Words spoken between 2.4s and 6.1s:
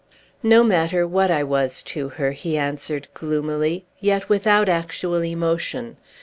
answered gloomily, yet without actual emotion.